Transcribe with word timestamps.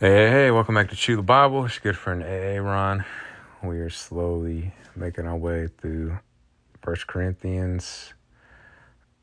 Hey, 0.00 0.30
hey, 0.30 0.50
welcome 0.52 0.76
back 0.76 0.90
to 0.90 0.94
Chew 0.94 1.16
the 1.16 1.22
Bible. 1.22 1.64
It's 1.64 1.80
good 1.80 1.96
friend 1.96 2.22
Aaron. 2.22 2.64
Ron. 2.64 3.04
We 3.64 3.80
are 3.80 3.90
slowly 3.90 4.72
making 4.94 5.26
our 5.26 5.36
way 5.36 5.66
through 5.66 6.20
First 6.82 7.08
Corinthians. 7.08 8.14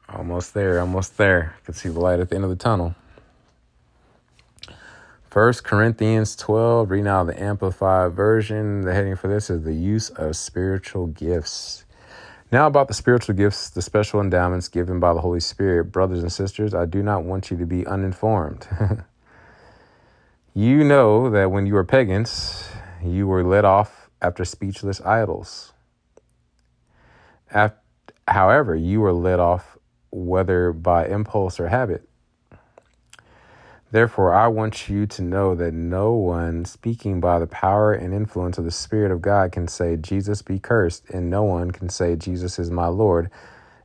Almost 0.10 0.54
there, 0.54 0.82
almost 0.82 1.16
there. 1.16 1.56
You 1.60 1.64
can 1.64 1.74
see 1.76 1.88
the 1.88 2.02
light 2.02 2.20
at 2.20 2.28
the 2.28 2.36
end 2.36 2.44
of 2.44 2.50
the 2.50 2.58
tunnel. 2.58 2.94
First 5.30 5.64
Corinthians 5.64 6.36
12, 6.36 6.92
reading 6.92 7.08
out 7.08 7.28
the 7.28 7.42
Amplified 7.42 8.12
Version. 8.12 8.82
The 8.82 8.94
heading 8.94 9.16
for 9.16 9.30
this 9.30 9.50
is 9.50 9.64
the 9.64 9.74
use 9.74 10.10
of 10.10 10.36
spiritual 10.36 11.08
gifts. 11.08 11.86
Now, 12.52 12.68
about 12.68 12.90
the 12.90 12.94
spiritual 12.94 13.36
gifts, 13.36 13.70
the 13.70 13.82
special 13.82 14.20
endowments 14.20 14.68
given 14.68 15.00
by 15.00 15.14
the 15.14 15.22
Holy 15.22 15.40
Spirit. 15.40 15.94
Brothers 15.94 16.22
and 16.22 16.34
sisters, 16.34 16.74
I 16.74 16.84
do 16.84 17.02
not 17.02 17.24
want 17.24 17.50
you 17.50 17.56
to 17.56 17.66
be 17.66 17.88
uninformed. 17.88 18.68
You 20.58 20.86
know 20.86 21.30
that 21.32 21.52
when 21.52 21.66
you 21.66 21.74
were 21.74 21.84
pagans, 21.84 22.70
you 23.04 23.28
were 23.28 23.44
led 23.44 23.66
off 23.66 24.10
after 24.22 24.46
speechless 24.46 25.02
idols. 25.02 25.74
After, 27.52 27.78
however, 28.26 28.74
you 28.74 29.02
were 29.02 29.12
led 29.12 29.42
off 29.42 29.78
whether 30.12 30.72
by 30.72 31.08
impulse 31.08 31.60
or 31.60 31.68
habit. 31.68 32.08
Therefore, 33.92 34.34
I 34.34 34.48
want 34.48 34.88
you 34.88 35.06
to 35.06 35.22
know 35.22 35.56
that 35.56 35.74
no 35.74 36.14
one 36.14 36.64
speaking 36.64 37.20
by 37.20 37.38
the 37.38 37.48
power 37.48 37.92
and 37.92 38.14
influence 38.14 38.58
of 38.58 38.64
the 38.64 38.72
Spirit 38.72 39.12
of 39.12 39.22
God 39.22 39.52
can 39.52 39.68
say, 39.68 39.98
Jesus 39.98 40.42
be 40.42 40.58
cursed, 40.58 41.10
and 41.10 41.30
no 41.30 41.44
one 41.44 41.72
can 41.72 41.90
say, 41.90 42.16
Jesus 42.16 42.60
is 42.60 42.72
my 42.72 42.88
Lord, 42.88 43.30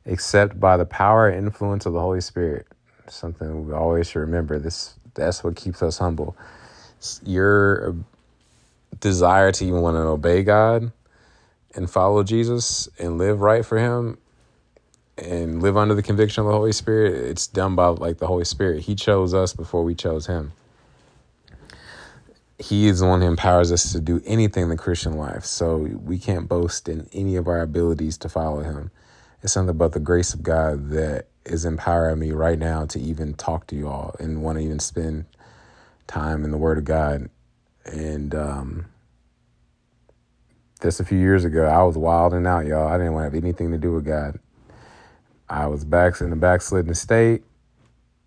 except 0.05 0.61
by 0.61 0.77
the 0.77 0.87
power 0.87 1.29
and 1.29 1.49
influence 1.49 1.85
of 1.85 1.95
the 1.95 2.01
Holy 2.01 2.21
Spirit. 2.21 2.69
Something 3.09 3.67
we 3.67 3.73
always 3.73 4.09
should 4.09 4.21
remember. 4.21 4.61
This 4.61 4.95
that's 5.15 5.43
what 5.43 5.57
keeps 5.57 5.83
us 5.83 5.99
humble 5.99 6.37
your 7.25 7.95
desire 9.01 9.53
to 9.53 9.65
even 9.65 9.81
want 9.81 9.97
to 9.97 10.01
obey 10.01 10.43
God 10.43 10.93
and 11.75 11.91
follow 11.91 12.23
Jesus 12.23 12.89
and 12.99 13.19
live 13.19 13.41
right 13.41 13.65
for 13.65 13.79
Him 13.79 14.19
and 15.17 15.63
live 15.63 15.77
under 15.77 15.95
the 15.95 16.03
conviction 16.03 16.43
of 16.43 16.47
the 16.47 16.53
Holy 16.53 16.73
Spirit, 16.73 17.15
it's 17.15 17.47
done 17.47 17.75
by 17.75 17.89
like 17.89 18.19
the 18.19 18.27
Holy 18.27 18.45
Spirit. 18.45 18.83
He 18.83 18.95
chose 18.95 19.35
us 19.35 19.53
before 19.53 19.85
we 19.85 19.95
chose 19.95 20.27
Him. 20.27 20.53
He 22.59 22.89
is 22.89 23.01
the 23.01 23.07
one 23.07 23.21
who 23.23 23.27
empowers 23.27 23.73
us 23.73 23.93
to 23.93 24.01
do 24.01 24.21
anything 24.27 24.65
in 24.65 24.69
the 24.69 24.77
Christian 24.77 25.15
life. 25.15 25.45
So 25.45 25.77
we 25.77 26.19
can't 26.19 26.49
boast 26.49 26.89
in 26.89 27.09
any 27.13 27.37
of 27.37 27.49
our 27.49 27.61
abilities 27.61 28.19
to 28.19 28.29
follow 28.29 28.63
Him. 28.63 28.91
It's 29.43 29.53
something 29.53 29.71
about 29.71 29.93
the 29.93 30.01
grace 30.01 30.35
of 30.35 30.43
God 30.43 30.91
that 30.91 31.27
is 31.47 31.65
empowering 31.65 32.19
me 32.19 32.33
right 32.33 32.59
now 32.59 32.85
to 32.87 33.01
even 33.01 33.35
talk 33.35 33.67
to 33.69 33.77
you 33.77 33.89
all 33.89 34.15
and 34.21 34.43
want 34.43 34.59
to 34.59 34.65
even 34.65 34.79
spend 34.79 35.25
time 36.11 36.45
in 36.45 36.51
the 36.51 36.59
Word 36.59 36.77
of 36.77 36.85
God. 36.85 37.31
And 37.87 38.35
um, 38.35 38.87
just 40.83 41.01
a 41.01 41.05
few 41.05 41.19
years 41.19 41.45
ago, 41.45 41.67
I 41.67 41.83
was 41.85 41.97
wilding 41.97 42.47
out, 42.47 42.67
y'all. 42.67 42.89
I 42.89 42.99
didn't 42.99 43.15
want 43.15 43.31
to 43.31 43.37
have 43.37 43.45
anything 43.45 43.71
to 43.71 43.79
do 43.79 43.93
with 43.93 44.05
God. 44.05 44.39
I 45.49 45.67
was 45.67 45.85
back 45.85 46.21
in 46.21 46.31
the 46.31 46.37
backslidden 46.37 46.95
state. 46.95 47.43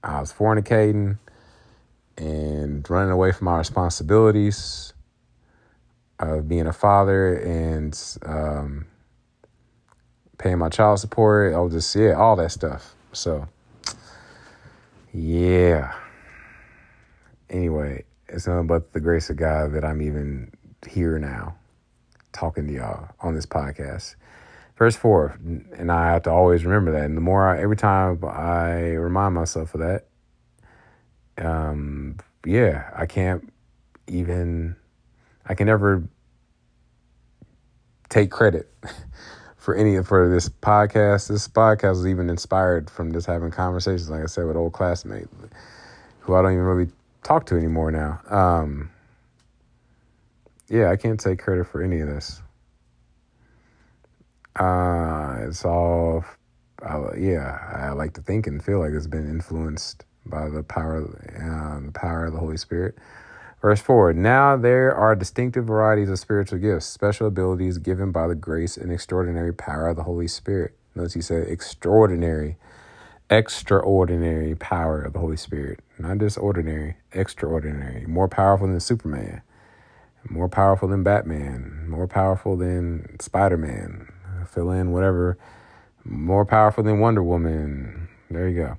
I 0.03 0.19
was 0.19 0.33
fornicating 0.33 1.17
and 2.17 2.89
running 2.89 3.11
away 3.11 3.31
from 3.31 3.45
my 3.45 3.57
responsibilities 3.57 4.93
of 6.19 6.47
being 6.47 6.67
a 6.67 6.73
father 6.73 7.35
and 7.35 7.99
um, 8.25 8.85
paying 10.37 10.57
my 10.57 10.69
child 10.69 10.99
support. 10.99 11.53
I 11.53 11.59
was 11.59 11.73
just, 11.73 11.95
yeah, 11.95 12.13
all 12.13 12.35
that 12.37 12.51
stuff. 12.51 12.95
So, 13.13 13.47
yeah 15.13 15.93
anyway, 17.53 18.03
it's 18.27 18.47
nothing 18.47 18.67
but 18.67 18.91
the 18.91 18.99
grace 18.99 19.29
of 19.29 19.37
God 19.37 19.73
that 19.73 19.85
I'm 19.85 20.01
even 20.01 20.51
here 20.89 21.17
now 21.19 21.55
talking 22.33 22.67
to 22.67 22.73
y'all 22.73 23.09
on 23.21 23.35
this 23.35 23.45
podcast. 23.45 24.15
Verse 24.75 24.95
4, 24.95 25.39
and 25.77 25.91
I 25.91 26.07
have 26.11 26.23
to 26.23 26.31
always 26.31 26.65
remember 26.65 26.91
that. 26.93 27.05
And 27.05 27.15
the 27.15 27.21
more 27.21 27.47
I, 27.47 27.61
every 27.61 27.77
time 27.77 28.19
I 28.25 28.71
remind 28.95 29.35
myself 29.35 29.75
of 29.75 29.81
that, 29.81 30.07
um, 31.37 32.17
yeah, 32.43 32.89
I 32.95 33.05
can't 33.05 33.53
even, 34.07 34.75
I 35.45 35.53
can 35.53 35.67
never 35.67 36.03
take 38.09 38.31
credit 38.31 38.73
for 39.57 39.75
any 39.75 40.01
for 40.01 40.27
this 40.27 40.49
podcast. 40.49 41.29
This 41.29 41.47
podcast 41.47 41.99
is 41.99 42.07
even 42.07 42.29
inspired 42.29 42.89
from 42.89 43.13
just 43.13 43.27
having 43.27 43.51
conversations, 43.51 44.09
like 44.09 44.23
I 44.23 44.25
said, 44.25 44.47
with 44.47 44.57
old 44.57 44.73
classmates 44.73 45.29
who 46.21 46.33
I 46.33 46.41
don't 46.41 46.53
even 46.53 46.63
really 46.63 46.91
talk 47.23 47.45
to 47.47 47.55
anymore 47.55 47.91
now. 47.91 48.21
Um, 48.29 48.91
yeah, 50.69 50.89
I 50.89 50.95
can't 50.95 51.19
take 51.19 51.39
credit 51.39 51.67
for 51.67 51.81
any 51.81 51.99
of 51.99 52.07
this. 52.07 52.41
Uh, 54.55 55.37
it's 55.47 55.65
all, 55.65 56.25
I, 56.81 57.15
yeah, 57.17 57.57
I 57.73 57.91
like 57.91 58.13
to 58.13 58.21
think 58.21 58.47
and 58.47 58.63
feel 58.63 58.79
like 58.79 58.91
it's 58.93 59.07
been 59.07 59.29
influenced 59.29 60.05
by 60.25 60.49
the 60.49 60.63
power, 60.63 60.97
um, 61.39 61.87
the 61.87 61.91
power 61.91 62.25
of 62.25 62.33
the 62.33 62.39
Holy 62.39 62.57
Spirit. 62.57 62.97
Verse 63.61 63.81
4 63.81 64.13
Now 64.13 64.57
there 64.57 64.93
are 64.93 65.15
distinctive 65.15 65.65
varieties 65.65 66.09
of 66.09 66.19
spiritual 66.19 66.59
gifts, 66.59 66.85
special 66.85 67.27
abilities 67.27 67.77
given 67.77 68.11
by 68.11 68.27
the 68.27 68.35
grace 68.35 68.77
and 68.77 68.91
extraordinary 68.91 69.53
power 69.53 69.87
of 69.87 69.95
the 69.95 70.03
Holy 70.03 70.27
Spirit. 70.27 70.75
Notice 70.95 71.13
he 71.13 71.21
said 71.21 71.47
extraordinary 71.47 72.57
extraordinary 73.33 74.55
power 74.55 75.01
of 75.01 75.13
the 75.13 75.19
Holy 75.19 75.37
Spirit. 75.37 75.81
Not 75.99 76.19
just 76.19 76.37
ordinary, 76.37 76.97
extraordinary. 77.13 78.05
More 78.07 78.29
powerful 78.29 78.67
than 78.67 78.79
Superman, 78.79 79.41
more 80.29 80.49
powerful 80.49 80.87
than 80.89 81.03
Batman, 81.03 81.85
more 81.89 82.07
powerful 82.07 82.57
than 82.57 83.19
Spider 83.19 83.57
Man. 83.57 84.11
Fill 84.47 84.71
in 84.71 84.91
whatever. 84.91 85.37
More 86.05 86.45
powerful 86.45 86.83
than 86.83 86.99
Wonder 86.99 87.23
Woman. 87.23 88.09
There 88.31 88.49
you 88.49 88.57
go. 88.63 88.77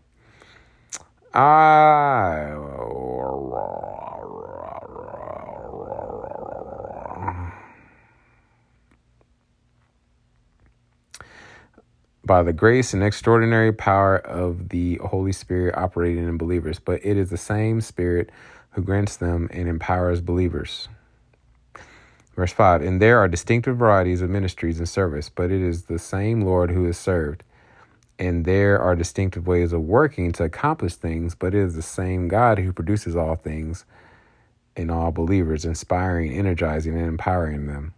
I 1.38 2.54
by 12.26 12.42
the 12.42 12.52
grace 12.52 12.94
and 12.94 13.02
extraordinary 13.02 13.72
power 13.72 14.16
of 14.18 14.70
the 14.70 14.96
Holy 14.96 15.32
Spirit 15.32 15.76
operating 15.76 16.26
in 16.26 16.38
believers, 16.38 16.78
but 16.78 17.04
it 17.04 17.16
is 17.16 17.30
the 17.30 17.36
same 17.36 17.80
Spirit 17.80 18.30
who 18.70 18.82
grants 18.82 19.16
them 19.16 19.48
and 19.52 19.68
empowers 19.68 20.20
believers. 20.20 20.88
Verse 22.34 22.52
5 22.52 22.82
And 22.82 23.00
there 23.00 23.18
are 23.18 23.28
distinctive 23.28 23.76
varieties 23.76 24.22
of 24.22 24.30
ministries 24.30 24.78
and 24.78 24.88
service, 24.88 25.28
but 25.28 25.50
it 25.50 25.60
is 25.60 25.84
the 25.84 25.98
same 25.98 26.42
Lord 26.42 26.70
who 26.70 26.86
is 26.86 26.98
served. 26.98 27.44
And 28.18 28.44
there 28.44 28.80
are 28.80 28.94
distinctive 28.94 29.46
ways 29.46 29.72
of 29.72 29.82
working 29.82 30.32
to 30.32 30.44
accomplish 30.44 30.94
things, 30.94 31.34
but 31.34 31.54
it 31.54 31.60
is 31.60 31.74
the 31.74 31.82
same 31.82 32.28
God 32.28 32.58
who 32.58 32.72
produces 32.72 33.16
all 33.16 33.36
things 33.36 33.84
in 34.76 34.90
all 34.90 35.10
believers, 35.10 35.64
inspiring, 35.64 36.32
energizing, 36.32 36.96
and 36.96 37.06
empowering 37.06 37.66
them. 37.66 37.94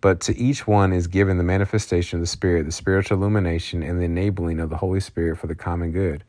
But 0.00 0.20
to 0.22 0.36
each 0.36 0.66
one 0.66 0.92
is 0.92 1.06
given 1.06 1.36
the 1.36 1.44
manifestation 1.44 2.18
of 2.18 2.22
the 2.22 2.26
Spirit, 2.26 2.64
the 2.64 2.72
spiritual 2.72 3.18
illumination, 3.18 3.82
and 3.82 4.00
the 4.00 4.04
enabling 4.04 4.58
of 4.58 4.70
the 4.70 4.78
Holy 4.78 5.00
Spirit 5.00 5.38
for 5.38 5.46
the 5.46 5.54
common 5.54 5.92
good. 5.92 6.24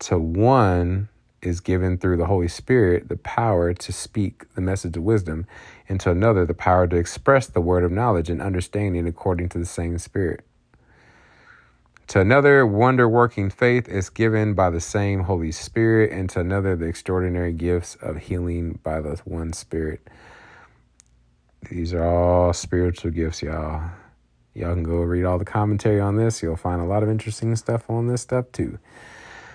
To 0.00 0.18
one 0.18 1.08
is 1.42 1.60
given 1.60 1.98
through 1.98 2.16
the 2.16 2.26
Holy 2.26 2.48
Spirit 2.48 3.08
the 3.08 3.16
power 3.16 3.74
to 3.74 3.92
speak 3.92 4.52
the 4.54 4.60
message 4.60 4.96
of 4.96 5.02
wisdom, 5.02 5.46
and 5.88 5.98
to 6.00 6.10
another 6.10 6.46
the 6.46 6.54
power 6.54 6.86
to 6.86 6.96
express 6.96 7.48
the 7.48 7.60
word 7.60 7.82
of 7.82 7.90
knowledge 7.90 8.30
and 8.30 8.40
understanding 8.40 9.08
according 9.08 9.48
to 9.50 9.58
the 9.58 9.66
same 9.66 9.98
Spirit. 9.98 10.44
To 12.08 12.20
another, 12.20 12.66
wonder 12.66 13.08
working 13.08 13.48
faith 13.48 13.88
is 13.88 14.10
given 14.10 14.54
by 14.54 14.70
the 14.70 14.80
same 14.80 15.20
Holy 15.20 15.50
Spirit, 15.50 16.12
and 16.12 16.28
to 16.30 16.40
another, 16.40 16.76
the 16.76 16.86
extraordinary 16.86 17.52
gifts 17.52 17.96
of 17.96 18.18
healing 18.18 18.78
by 18.82 19.00
the 19.00 19.20
one 19.24 19.52
Spirit. 19.52 20.06
These 21.72 21.94
are 21.94 22.04
all 22.04 22.52
spiritual 22.52 23.12
gifts, 23.12 23.40
y'all. 23.40 23.82
Y'all 24.52 24.74
can 24.74 24.82
go 24.82 24.96
read 24.96 25.24
all 25.24 25.38
the 25.38 25.46
commentary 25.46 26.00
on 26.00 26.16
this. 26.16 26.42
You'll 26.42 26.54
find 26.54 26.82
a 26.82 26.84
lot 26.84 27.02
of 27.02 27.08
interesting 27.08 27.56
stuff 27.56 27.88
on 27.88 28.08
this 28.08 28.20
stuff 28.20 28.52
too. 28.52 28.78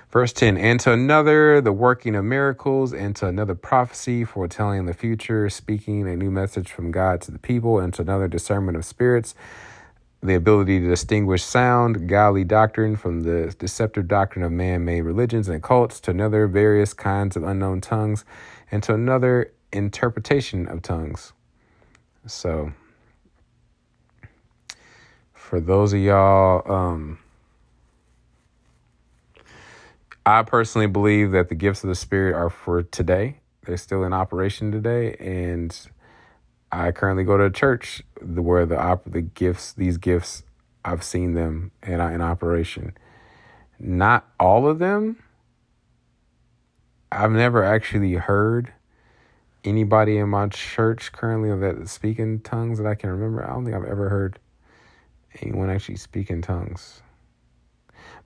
Verse 0.09 0.33
10 0.33 0.57
And 0.57 0.79
to 0.79 0.93
another, 0.93 1.61
the 1.61 1.71
working 1.71 2.15
of 2.15 2.25
miracles, 2.25 2.91
and 2.91 3.15
to 3.17 3.27
another, 3.27 3.53
prophecy, 3.53 4.25
foretelling 4.25 4.87
the 4.87 4.95
future, 4.95 5.47
speaking 5.47 6.09
a 6.09 6.15
new 6.15 6.31
message 6.31 6.71
from 6.71 6.89
God 6.89 7.21
to 7.21 7.29
the 7.29 7.37
people, 7.37 7.77
and 7.77 7.93
to 7.93 8.01
another, 8.01 8.27
discernment 8.27 8.77
of 8.77 8.83
spirits, 8.83 9.35
the 10.23 10.33
ability 10.33 10.79
to 10.79 10.87
distinguish 10.87 11.43
sound, 11.43 12.09
godly 12.09 12.43
doctrine 12.43 12.95
from 12.95 13.21
the 13.21 13.55
deceptive 13.59 14.07
doctrine 14.07 14.43
of 14.43 14.51
man 14.51 14.83
made 14.83 15.01
religions 15.01 15.47
and 15.49 15.61
cults, 15.61 15.99
to 15.99 16.09
another, 16.09 16.47
various 16.47 16.95
kinds 16.95 17.35
of 17.35 17.43
unknown 17.43 17.79
tongues, 17.79 18.25
and 18.71 18.81
to 18.81 18.95
another, 18.95 19.51
interpretation 19.71 20.67
of 20.67 20.81
tongues. 20.81 21.33
So, 22.27 22.73
for 25.33 25.59
those 25.59 25.93
of 25.93 25.99
y'all, 25.99 26.69
um, 26.71 27.19
I 30.25 30.43
personally 30.43 30.87
believe 30.87 31.31
that 31.31 31.49
the 31.49 31.55
gifts 31.55 31.83
of 31.83 31.87
the 31.87 31.95
Spirit 31.95 32.35
are 32.35 32.49
for 32.49 32.83
today. 32.83 33.39
They're 33.65 33.77
still 33.77 34.03
in 34.03 34.13
operation 34.13 34.71
today, 34.71 35.15
and 35.19 35.77
I 36.71 36.91
currently 36.91 37.23
go 37.23 37.37
to 37.37 37.45
a 37.45 37.51
church 37.51 38.01
where 38.21 38.65
the 38.65 38.79
op- 38.79 39.09
the 39.09 39.21
gifts, 39.21 39.73
these 39.73 39.97
gifts, 39.97 40.43
I've 40.83 41.03
seen 41.03 41.33
them 41.33 41.71
in 41.81 42.01
in 42.01 42.21
operation. 42.21 42.93
Not 43.79 44.27
all 44.39 44.67
of 44.67 44.79
them. 44.79 45.17
I've 47.11 47.31
never 47.31 47.63
actually 47.63 48.15
heard 48.15 48.73
anybody 49.67 50.17
in 50.17 50.29
my 50.29 50.47
church 50.47 51.11
currently 51.11 51.55
that 51.57 51.89
speak 51.89 52.19
in 52.19 52.39
tongues 52.39 52.77
that 52.77 52.87
I 52.87 52.95
can 52.95 53.09
remember. 53.09 53.43
I 53.43 53.53
don't 53.53 53.65
think 53.65 53.75
I've 53.75 53.83
ever 53.83 54.09
heard 54.09 54.39
anyone 55.41 55.69
actually 55.69 55.97
speak 55.97 56.29
in 56.29 56.41
tongues. 56.41 57.01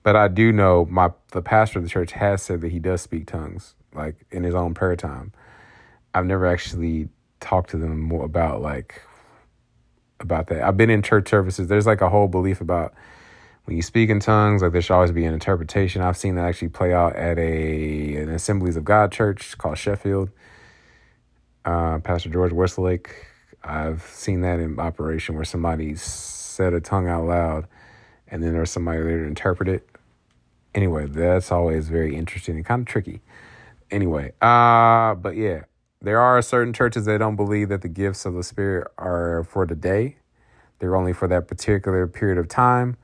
But 0.02 0.16
I 0.16 0.28
do 0.28 0.52
know 0.52 0.86
my 0.90 1.12
the 1.30 1.42
pastor 1.42 1.78
of 1.78 1.84
the 1.84 1.90
church 1.90 2.12
has 2.12 2.42
said 2.42 2.60
that 2.60 2.72
he 2.72 2.78
does 2.78 3.02
speak 3.02 3.26
tongues, 3.26 3.74
like 3.94 4.16
in 4.30 4.42
his 4.44 4.54
own 4.54 4.74
prayer 4.74 4.96
time. 4.96 5.32
I've 6.14 6.26
never 6.26 6.46
actually 6.46 7.08
talked 7.40 7.70
to 7.70 7.76
them 7.78 8.00
more 8.00 8.24
about 8.24 8.60
like 8.60 9.02
about 10.20 10.48
that. 10.48 10.62
I've 10.62 10.76
been 10.76 10.90
in 10.90 11.02
church 11.02 11.28
services. 11.28 11.68
There's 11.68 11.86
like 11.86 12.00
a 12.00 12.08
whole 12.08 12.28
belief 12.28 12.60
about 12.60 12.94
when 13.64 13.76
you 13.76 13.82
speak 13.82 14.10
in 14.10 14.18
tongues, 14.18 14.62
like 14.62 14.72
there 14.72 14.82
should 14.82 14.94
always 14.94 15.12
be 15.12 15.24
an 15.24 15.34
interpretation. 15.34 16.02
I've 16.02 16.16
seen 16.16 16.34
that 16.34 16.46
actually 16.46 16.68
play 16.68 16.92
out 16.92 17.14
at 17.14 17.38
a 17.38 18.16
an 18.16 18.28
Assemblies 18.28 18.76
of 18.76 18.84
God 18.84 19.12
church 19.12 19.56
called 19.58 19.78
Sheffield. 19.78 20.30
Uh, 21.64 21.98
Pastor 21.98 22.28
George 22.28 22.52
Westlake. 22.52 23.26
I've 23.64 24.02
seen 24.02 24.40
that 24.40 24.58
in 24.58 24.78
operation 24.80 25.36
where 25.36 25.44
somebody 25.44 25.94
said 25.94 26.72
a 26.72 26.80
tongue 26.80 27.08
out 27.08 27.24
loud, 27.24 27.68
and 28.26 28.42
then 28.42 28.52
there's 28.52 28.70
somebody 28.70 29.02
there 29.02 29.18
to 29.20 29.26
interpret 29.26 29.68
it 29.68 29.88
anyway, 30.74 31.06
that's 31.06 31.52
always 31.52 31.88
very 31.88 32.16
interesting 32.16 32.56
and 32.56 32.64
kind 32.64 32.80
of 32.80 32.86
tricky. 32.86 33.20
Anyway, 33.90 34.32
uh, 34.40 35.14
but 35.14 35.36
yeah, 35.36 35.62
there 36.00 36.20
are 36.20 36.40
certain 36.42 36.72
churches 36.72 37.04
that 37.04 37.18
don't 37.18 37.36
believe 37.36 37.68
that 37.68 37.82
the 37.82 37.88
gifts 37.88 38.24
of 38.24 38.34
the 38.34 38.42
Spirit 38.42 38.88
are 38.98 39.44
for 39.44 39.66
the 39.66 39.74
day. 39.74 40.16
They're 40.78 40.96
only 40.96 41.12
for 41.12 41.28
that 41.28 41.46
particular 41.46 42.06
period 42.06 42.38
of 42.38 42.48
time. 42.48 42.96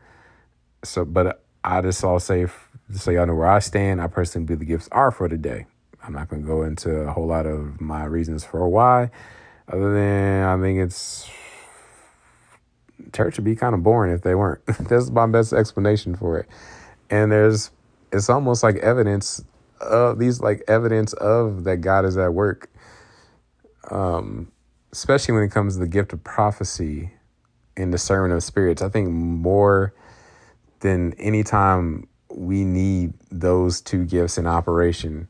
So, 0.83 1.05
but 1.05 1.45
I 1.63 1.81
just 1.83 2.03
all 2.03 2.19
say, 2.19 2.47
so 2.93 3.11
y'all 3.11 3.27
know 3.27 3.35
where 3.35 3.49
I 3.49 3.59
stand. 3.59 4.01
I 4.01 4.07
personally 4.07 4.47
believe 4.47 4.61
the 4.61 4.65
gifts 4.65 4.89
are 4.91 5.11
for 5.11 5.29
the 5.29 5.37
day. 5.37 5.67
I'm 6.09 6.15
not 6.15 6.29
going 6.29 6.43
to 6.43 6.49
go 6.49 6.63
into 6.63 6.91
a 6.91 7.13
whole 7.13 7.27
lot 7.27 7.47
of 7.47 7.81
my 7.81 8.05
reasons 8.05 8.43
for 8.43 8.67
why, 8.69 9.11
other 9.69 9.95
than 9.95 10.43
I 10.43 10.61
think 10.61 10.81
it's 10.81 11.31
church 13.13 13.37
would 13.37 13.45
be 13.45 13.55
kind 13.55 13.75
of 13.75 13.85
boring 13.85 14.13
if 14.13 14.23
they 14.23 14.35
weren't. 14.35 14.65
That's 14.89 15.11
my 15.11 15.27
best 15.27 15.53
explanation 15.53 16.17
for 16.17 16.39
it 16.39 16.49
and 17.11 17.33
there's 17.33 17.71
it's 18.13 18.31
almost 18.31 18.63
like 18.63 18.77
evidence 18.77 19.43
of 19.81 20.19
these 20.19 20.41
like 20.41 20.63
evidence 20.69 21.13
of 21.15 21.65
that 21.65 21.79
God 21.79 22.05
is 22.05 22.17
at 22.17 22.33
work. 22.33 22.71
Um, 23.91 24.51
especially 24.93 25.35
when 25.35 25.45
it 25.45 25.51
comes 25.51 25.75
to 25.75 25.81
the 25.81 25.89
gift 25.89 26.13
of 26.13 26.23
prophecy 26.25 27.13
and 27.77 27.93
discernment 27.93 28.35
of 28.35 28.43
spirits. 28.43 28.83
I 28.83 28.89
think 28.89 29.11
more 29.11 29.95
than 30.81 31.15
any 31.15 31.43
time 31.43 32.09
we 32.31 32.65
need 32.65 33.13
those 33.31 33.81
two 33.81 34.05
gifts 34.05 34.39
in 34.39 34.47
operation. 34.47 35.29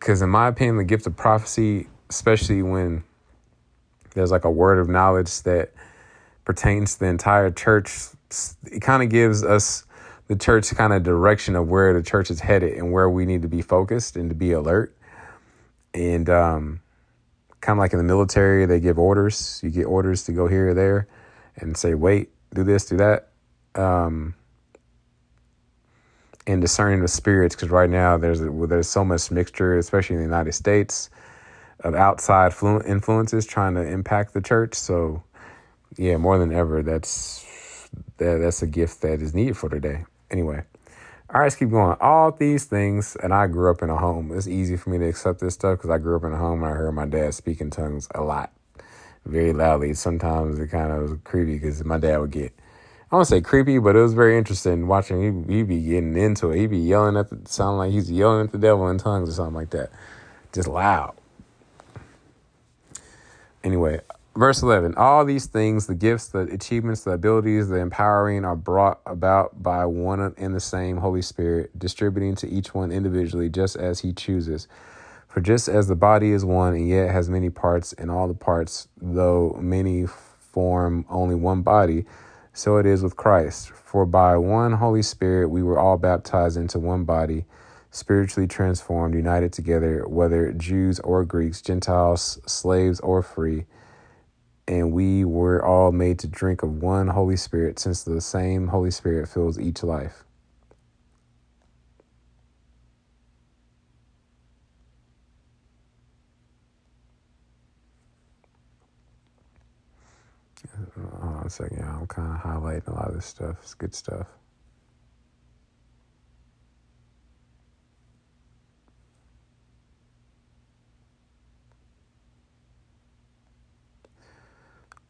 Because, 0.00 0.22
in 0.22 0.30
my 0.30 0.48
opinion, 0.48 0.78
the 0.78 0.84
gift 0.84 1.06
of 1.06 1.16
prophecy, 1.16 1.86
especially 2.08 2.62
when 2.62 3.04
there's 4.14 4.30
like 4.30 4.44
a 4.44 4.50
word 4.50 4.78
of 4.78 4.88
knowledge 4.88 5.42
that 5.42 5.72
pertains 6.44 6.94
to 6.94 7.00
the 7.00 7.06
entire 7.06 7.50
church, 7.50 8.08
it 8.64 8.80
kind 8.80 9.02
of 9.02 9.10
gives 9.10 9.44
us 9.44 9.84
the 10.26 10.36
church 10.36 10.74
kind 10.74 10.92
of 10.92 11.02
direction 11.02 11.54
of 11.54 11.68
where 11.68 11.92
the 11.92 12.02
church 12.02 12.30
is 12.30 12.40
headed 12.40 12.74
and 12.74 12.92
where 12.92 13.10
we 13.10 13.26
need 13.26 13.42
to 13.42 13.48
be 13.48 13.62
focused 13.62 14.16
and 14.16 14.30
to 14.30 14.34
be 14.34 14.52
alert. 14.52 14.96
And 15.92 16.30
um, 16.30 16.80
kind 17.60 17.78
of 17.78 17.80
like 17.80 17.92
in 17.92 17.98
the 17.98 18.04
military, 18.04 18.64
they 18.64 18.80
give 18.80 18.98
orders. 18.98 19.60
You 19.62 19.70
get 19.70 19.84
orders 19.84 20.24
to 20.24 20.32
go 20.32 20.46
here 20.46 20.70
or 20.70 20.74
there 20.74 21.08
and 21.56 21.76
say, 21.76 21.94
wait, 21.94 22.30
do 22.54 22.64
this, 22.64 22.86
do 22.86 22.96
that. 22.96 23.28
Um, 23.74 24.34
and 26.46 26.60
discerning 26.60 27.00
the 27.00 27.08
spirits, 27.08 27.54
because 27.54 27.70
right 27.70 27.90
now 27.90 28.16
there's 28.16 28.40
there's 28.40 28.88
so 28.88 29.04
much 29.04 29.30
mixture, 29.30 29.76
especially 29.78 30.16
in 30.16 30.22
the 30.22 30.26
United 30.26 30.52
States, 30.52 31.10
of 31.80 31.94
outside 31.94 32.54
flu- 32.54 32.82
influences 32.82 33.46
trying 33.46 33.74
to 33.74 33.82
impact 33.86 34.34
the 34.34 34.40
church. 34.40 34.74
So, 34.74 35.22
yeah, 35.96 36.16
more 36.16 36.38
than 36.38 36.52
ever, 36.52 36.82
that's 36.82 37.46
that, 38.18 38.38
that's 38.38 38.62
a 38.62 38.66
gift 38.66 39.02
that 39.02 39.20
is 39.20 39.34
needed 39.34 39.56
for 39.56 39.68
today. 39.68 40.04
Anyway, 40.30 40.62
all 41.32 41.40
right, 41.40 41.46
let's 41.46 41.56
keep 41.56 41.70
going. 41.70 41.96
All 42.00 42.32
these 42.32 42.64
things, 42.64 43.16
and 43.22 43.32
I 43.32 43.46
grew 43.46 43.70
up 43.70 43.82
in 43.82 43.90
a 43.90 43.96
home. 43.96 44.32
It's 44.36 44.48
easy 44.48 44.76
for 44.76 44.90
me 44.90 44.98
to 44.98 45.08
accept 45.08 45.40
this 45.40 45.54
stuff 45.54 45.78
because 45.78 45.90
I 45.90 45.98
grew 45.98 46.16
up 46.16 46.24
in 46.24 46.32
a 46.32 46.36
home 46.36 46.62
and 46.62 46.72
I 46.72 46.76
heard 46.76 46.92
my 46.92 47.06
dad 47.06 47.34
speak 47.34 47.60
in 47.60 47.70
tongues 47.70 48.08
a 48.14 48.22
lot, 48.22 48.52
very 49.24 49.52
loudly. 49.52 49.94
Sometimes 49.94 50.58
it 50.58 50.68
kind 50.68 50.92
of 50.92 51.02
was 51.02 51.18
creepy 51.24 51.54
because 51.54 51.84
my 51.84 51.98
dad 51.98 52.18
would 52.18 52.30
get, 52.30 52.52
I 53.12 53.16
don't 53.16 53.24
say 53.24 53.40
creepy, 53.40 53.78
but 53.78 53.96
it 53.96 54.00
was 54.00 54.14
very 54.14 54.38
interesting 54.38 54.86
watching. 54.86 55.46
He, 55.48 55.56
he'd 55.56 55.68
be 55.68 55.80
getting 55.80 56.16
into 56.16 56.50
it. 56.50 56.58
He'd 56.58 56.70
be 56.70 56.78
yelling 56.78 57.16
at 57.16 57.28
the, 57.28 57.40
sound 57.48 57.78
like 57.78 57.90
he's 57.90 58.10
yelling 58.10 58.44
at 58.44 58.52
the 58.52 58.58
devil 58.58 58.88
in 58.88 58.98
tongues 58.98 59.28
or 59.28 59.32
something 59.32 59.54
like 59.54 59.70
that. 59.70 59.90
Just 60.52 60.68
loud. 60.68 61.14
Anyway, 63.64 64.00
Verse 64.36 64.62
11 64.62 64.94
All 64.96 65.24
these 65.24 65.46
things, 65.46 65.86
the 65.86 65.94
gifts, 65.94 66.28
the 66.28 66.40
achievements, 66.42 67.02
the 67.02 67.10
abilities, 67.10 67.68
the 67.68 67.76
empowering, 67.76 68.44
are 68.44 68.56
brought 68.56 69.00
about 69.04 69.62
by 69.62 69.84
one 69.84 70.34
and 70.38 70.54
the 70.54 70.60
same 70.60 70.98
Holy 70.98 71.22
Spirit, 71.22 71.76
distributing 71.78 72.36
to 72.36 72.48
each 72.48 72.72
one 72.72 72.92
individually 72.92 73.48
just 73.48 73.76
as 73.76 74.00
He 74.00 74.12
chooses. 74.12 74.68
For 75.26 75.40
just 75.40 75.68
as 75.68 75.88
the 75.88 75.96
body 75.96 76.30
is 76.30 76.44
one 76.44 76.74
and 76.74 76.88
yet 76.88 77.10
has 77.10 77.28
many 77.28 77.50
parts, 77.50 77.92
and 77.94 78.10
all 78.10 78.28
the 78.28 78.34
parts, 78.34 78.88
though 79.00 79.58
many, 79.60 80.06
form 80.06 81.04
only 81.08 81.34
one 81.34 81.62
body, 81.62 82.04
so 82.52 82.78
it 82.78 82.86
is 82.86 83.02
with 83.02 83.16
Christ. 83.16 83.70
For 83.70 84.06
by 84.06 84.36
one 84.36 84.74
Holy 84.74 85.02
Spirit 85.02 85.48
we 85.50 85.62
were 85.62 85.78
all 85.78 85.98
baptized 85.98 86.56
into 86.56 86.78
one 86.78 87.04
body, 87.04 87.46
spiritually 87.90 88.48
transformed, 88.48 89.14
united 89.14 89.52
together, 89.52 90.06
whether 90.08 90.52
Jews 90.52 91.00
or 91.00 91.24
Greeks, 91.24 91.62
Gentiles, 91.62 92.40
slaves 92.46 93.00
or 93.00 93.22
free 93.22 93.66
and 94.68 94.92
we 94.92 95.24
were 95.24 95.64
all 95.64 95.92
made 95.92 96.18
to 96.20 96.26
drink 96.28 96.62
of 96.62 96.82
one 96.82 97.08
Holy 97.08 97.36
Spirit, 97.36 97.78
since 97.78 98.02
the 98.04 98.20
same 98.20 98.68
Holy 98.68 98.90
Spirit 98.90 99.28
fills 99.28 99.58
each 99.58 99.82
life. 99.82 100.24
Hold 110.96 111.12
on 111.22 111.39
a 111.50 111.52
second. 111.52 111.84
I'm 111.84 112.06
kind 112.06 112.32
of 112.32 112.40
highlighting 112.42 112.86
a 112.86 112.92
lot 112.92 113.08
of 113.08 113.14
this 113.14 113.26
stuff. 113.26 113.56
It's 113.62 113.74
good 113.74 113.94
stuff. 113.94 114.26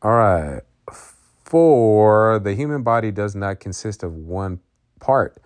All 0.03 0.13
right. 0.13 0.63
For 1.45 2.39
the 2.39 2.55
human 2.55 2.83
body 2.83 3.11
does 3.11 3.35
not 3.35 3.61
consist 3.61 4.03
of 4.03 4.15
one 4.15 4.61
part, 4.99 5.37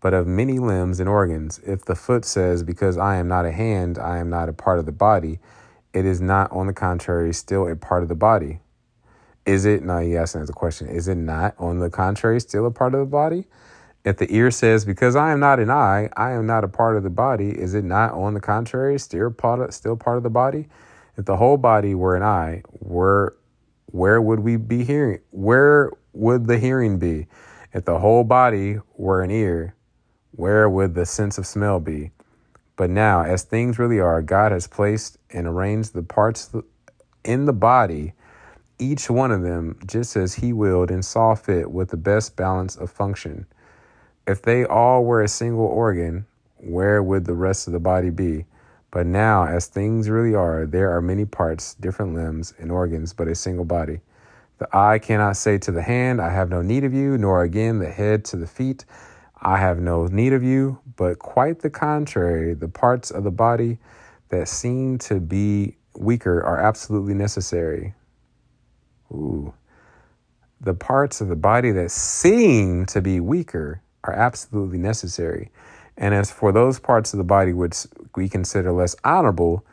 but 0.00 0.14
of 0.14 0.26
many 0.26 0.58
limbs 0.58 1.00
and 1.00 1.08
organs. 1.08 1.58
If 1.66 1.84
the 1.86 1.96
foot 1.96 2.24
says, 2.24 2.62
Because 2.62 2.96
I 2.98 3.16
am 3.16 3.26
not 3.26 3.46
a 3.46 3.52
hand, 3.52 3.98
I 3.98 4.18
am 4.18 4.30
not 4.30 4.48
a 4.48 4.52
part 4.52 4.78
of 4.78 4.86
the 4.86 4.92
body, 4.92 5.40
it 5.92 6.04
is 6.04 6.20
not, 6.20 6.52
on 6.52 6.66
the 6.66 6.74
contrary, 6.74 7.32
still 7.32 7.66
a 7.66 7.74
part 7.74 8.02
of 8.02 8.08
the 8.08 8.14
body. 8.14 8.60
Is 9.46 9.64
it? 9.64 9.82
No, 9.82 10.00
you 10.00 10.18
asking 10.18 10.42
as 10.42 10.50
a 10.50 10.52
question. 10.52 10.88
Is 10.88 11.08
it 11.08 11.16
not, 11.16 11.54
on 11.58 11.78
the 11.78 11.88
contrary, 11.88 12.40
still 12.40 12.66
a 12.66 12.70
part 12.70 12.94
of 12.94 13.00
the 13.00 13.06
body? 13.06 13.46
If 14.04 14.18
the 14.18 14.32
ear 14.34 14.50
says, 14.50 14.84
Because 14.84 15.16
I 15.16 15.32
am 15.32 15.40
not 15.40 15.60
an 15.60 15.70
eye, 15.70 16.10
I 16.16 16.32
am 16.32 16.46
not 16.46 16.64
a 16.64 16.68
part 16.68 16.96
of 16.96 17.02
the 17.04 17.10
body, 17.10 17.50
is 17.50 17.74
it 17.74 17.84
not, 17.84 18.12
on 18.12 18.34
the 18.34 18.40
contrary, 18.40 18.98
still 18.98 19.30
part 19.30 19.60
of, 19.60 19.72
still 19.72 19.96
part 19.96 20.16
of 20.16 20.24
the 20.24 20.30
body? 20.30 20.68
If 21.16 21.24
the 21.24 21.36
whole 21.36 21.56
body 21.56 21.94
were 21.94 22.16
an 22.16 22.22
eye, 22.22 22.62
were 22.80 23.36
where 23.86 24.20
would 24.20 24.40
we 24.40 24.56
be 24.56 24.84
hearing? 24.84 25.20
Where 25.30 25.90
would 26.12 26.46
the 26.46 26.58
hearing 26.58 26.98
be? 26.98 27.28
If 27.72 27.84
the 27.84 27.98
whole 27.98 28.24
body 28.24 28.78
were 28.96 29.22
an 29.22 29.30
ear, 29.30 29.74
where 30.32 30.68
would 30.68 30.94
the 30.94 31.06
sense 31.06 31.38
of 31.38 31.46
smell 31.46 31.80
be? 31.80 32.10
But 32.76 32.90
now, 32.90 33.22
as 33.22 33.42
things 33.42 33.78
really 33.78 34.00
are, 34.00 34.20
God 34.20 34.52
has 34.52 34.66
placed 34.66 35.18
and 35.30 35.46
arranged 35.46 35.94
the 35.94 36.02
parts 36.02 36.54
in 37.24 37.46
the 37.46 37.52
body, 37.52 38.12
each 38.78 39.08
one 39.08 39.30
of 39.30 39.42
them, 39.42 39.78
just 39.86 40.16
as 40.16 40.34
He 40.34 40.52
willed 40.52 40.90
and 40.90 41.04
saw 41.04 41.34
fit 41.34 41.70
with 41.70 41.90
the 41.90 41.96
best 41.96 42.36
balance 42.36 42.76
of 42.76 42.90
function. 42.90 43.46
If 44.26 44.42
they 44.42 44.64
all 44.64 45.04
were 45.04 45.22
a 45.22 45.28
single 45.28 45.66
organ, 45.66 46.26
where 46.56 47.02
would 47.02 47.24
the 47.24 47.34
rest 47.34 47.66
of 47.66 47.72
the 47.72 47.80
body 47.80 48.10
be? 48.10 48.46
But 48.90 49.06
now, 49.06 49.46
as 49.46 49.66
things 49.66 50.08
really 50.08 50.34
are, 50.34 50.66
there 50.66 50.90
are 50.90 51.02
many 51.02 51.24
parts, 51.24 51.74
different 51.74 52.14
limbs 52.14 52.54
and 52.58 52.72
organs, 52.72 53.12
but 53.12 53.28
a 53.28 53.34
single 53.34 53.64
body. 53.64 54.00
The 54.58 54.68
eye 54.74 54.98
cannot 54.98 55.36
say 55.36 55.58
to 55.58 55.70
the 55.70 55.82
hand, 55.82 56.20
I 56.20 56.30
have 56.30 56.48
no 56.48 56.62
need 56.62 56.84
of 56.84 56.94
you, 56.94 57.18
nor 57.18 57.42
again 57.42 57.78
the 57.78 57.90
head 57.90 58.24
to 58.26 58.36
the 58.36 58.46
feet, 58.46 58.84
I 59.40 59.58
have 59.58 59.78
no 59.78 60.06
need 60.06 60.32
of 60.32 60.42
you, 60.42 60.80
but 60.96 61.18
quite 61.18 61.60
the 61.60 61.68
contrary, 61.68 62.54
the 62.54 62.68
parts 62.68 63.10
of 63.10 63.22
the 63.22 63.30
body 63.30 63.78
that 64.30 64.48
seem 64.48 64.98
to 64.98 65.20
be 65.20 65.76
weaker 65.94 66.42
are 66.42 66.58
absolutely 66.58 67.14
necessary. 67.14 67.94
Ooh. 69.12 69.54
The 70.60 70.74
parts 70.74 71.20
of 71.20 71.28
the 71.28 71.36
body 71.36 71.70
that 71.72 71.90
seem 71.90 72.86
to 72.86 73.00
be 73.00 73.20
weaker 73.20 73.82
are 74.04 74.14
absolutely 74.14 74.78
necessary. 74.78 75.50
And 75.96 76.14
as 76.14 76.30
for 76.30 76.52
those 76.52 76.78
parts 76.78 77.12
of 77.12 77.18
the 77.18 77.24
body 77.24 77.52
which 77.52 77.86
we 78.14 78.28
consider 78.28 78.72
less 78.72 78.96
honorable, 79.04 79.64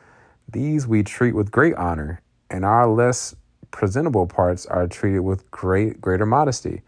these 0.50 0.88
we 0.88 1.04
treat 1.04 1.34
with 1.36 1.52
great 1.52 1.76
honor, 1.76 2.22
and 2.50 2.64
our 2.64 2.88
less 2.88 3.36
presentable 3.72 4.28
parts 4.28 4.66
are 4.68 4.88
treated 4.88 5.22
with 5.22 5.50
great 5.52 6.00
greater 6.00 6.26
modesty, 6.26 6.82